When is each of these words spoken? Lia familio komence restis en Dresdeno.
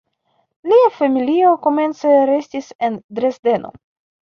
Lia 0.71 0.87
familio 0.95 1.51
komence 1.67 2.15
restis 2.33 2.73
en 2.91 2.99
Dresdeno. 3.21 3.75